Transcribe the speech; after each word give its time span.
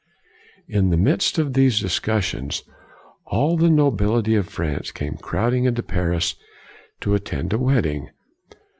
In 0.67 0.89
the 0.89 0.97
midst 0.97 1.37
of 1.37 1.53
these 1.53 1.79
discussions, 1.79 2.63
all 3.27 3.55
the 3.55 3.69
nobility 3.69 4.33
of 4.33 4.49
France 4.49 4.89
came 4.91 5.13
crowding 5.17 5.65
into 5.65 5.83
Paris 5.83 6.33
to 7.01 7.13
attend 7.13 7.53
a 7.53 7.59
wedding. 7.59 8.09